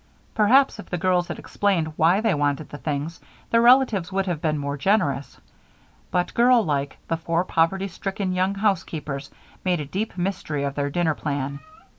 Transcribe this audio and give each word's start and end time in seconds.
Perhaps 0.33 0.79
if 0.79 0.89
the 0.89 0.97
girls 0.97 1.27
had 1.27 1.37
explained 1.37 1.93
why 1.95 2.21
they 2.21 2.33
wanted 2.33 2.69
the 2.69 2.79
things, 2.79 3.19
their 3.51 3.61
relatives 3.61 4.11
would 4.11 4.25
have 4.25 4.41
been 4.41 4.57
more 4.57 4.75
generous; 4.75 5.39
but 6.09 6.33
girllike, 6.33 6.97
the 7.07 7.17
four 7.17 7.43
poverty 7.45 7.87
stricken 7.87 8.33
young 8.33 8.55
housekeepers 8.55 9.29
made 9.63 9.79
a 9.79 9.85
deep 9.85 10.17
mystery 10.17 10.63
of 10.63 10.73
their 10.73 10.89
dinner 10.89 11.13
plan. 11.13 11.59